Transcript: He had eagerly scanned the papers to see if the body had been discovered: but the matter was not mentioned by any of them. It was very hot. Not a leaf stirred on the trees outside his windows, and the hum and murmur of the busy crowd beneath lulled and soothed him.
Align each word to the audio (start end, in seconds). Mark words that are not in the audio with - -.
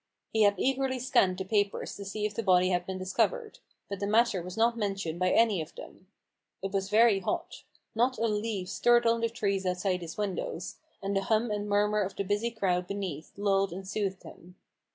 He 0.33 0.41
had 0.41 0.55
eagerly 0.57 0.97
scanned 0.97 1.37
the 1.37 1.45
papers 1.45 1.95
to 1.95 2.05
see 2.05 2.25
if 2.25 2.33
the 2.33 2.41
body 2.41 2.69
had 2.69 2.87
been 2.87 2.97
discovered: 2.97 3.59
but 3.87 3.99
the 3.99 4.07
matter 4.07 4.41
was 4.41 4.57
not 4.57 4.75
mentioned 4.75 5.19
by 5.19 5.29
any 5.29 5.61
of 5.61 5.75
them. 5.75 6.07
It 6.63 6.71
was 6.71 6.89
very 6.89 7.19
hot. 7.19 7.61
Not 7.93 8.17
a 8.17 8.25
leaf 8.27 8.67
stirred 8.67 9.05
on 9.05 9.21
the 9.21 9.29
trees 9.29 9.63
outside 9.63 10.01
his 10.01 10.17
windows, 10.17 10.77
and 11.03 11.15
the 11.15 11.25
hum 11.25 11.51
and 11.51 11.69
murmur 11.69 12.01
of 12.01 12.15
the 12.15 12.23
busy 12.23 12.49
crowd 12.49 12.87
beneath 12.87 13.37
lulled 13.37 13.71
and 13.71 13.87
soothed 13.87 14.23
him. 14.23 14.55